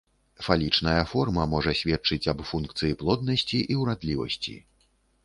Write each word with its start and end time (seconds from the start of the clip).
Фалічная 0.45 1.01
форма 1.11 1.43
можа 1.51 1.73
сведчыць 1.81 2.27
аб 2.33 2.41
функцыі 2.53 2.97
плоднасці 3.03 3.59
і 3.75 3.79
ўрадлівасці. 3.83 4.57